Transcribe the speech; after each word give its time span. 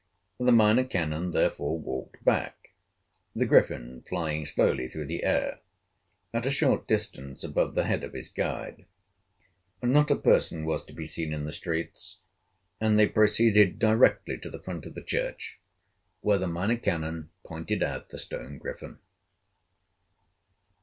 The 0.39 0.51
Minor 0.51 0.83
Canon, 0.83 1.29
therefore, 1.29 1.77
walked 1.79 2.25
back, 2.25 2.71
the 3.35 3.45
Griffin 3.45 4.03
flying 4.09 4.47
slowly 4.47 4.87
through 4.87 5.05
the 5.05 5.23
air, 5.23 5.59
at 6.33 6.47
a 6.47 6.49
short 6.49 6.87
distance 6.87 7.43
above 7.43 7.75
the 7.75 7.83
head 7.85 8.03
of 8.03 8.13
his 8.13 8.27
guide. 8.27 8.87
Not 9.83 10.09
a 10.09 10.15
person 10.15 10.65
was 10.65 10.83
to 10.85 10.93
be 10.93 11.05
seen 11.05 11.31
in 11.31 11.45
the 11.45 11.51
streets, 11.51 12.17
and 12.79 12.97
they 12.97 13.07
proceeded 13.07 13.77
directly 13.77 14.39
to 14.39 14.49
the 14.49 14.63
front 14.63 14.87
of 14.87 14.95
the 14.95 15.03
church, 15.03 15.59
where 16.21 16.39
the 16.39 16.47
Minor 16.47 16.77
Canon 16.77 17.29
pointed 17.45 17.83
out 17.83 18.09
the 18.09 18.17
stone 18.17 18.57
griffin. 18.57 18.97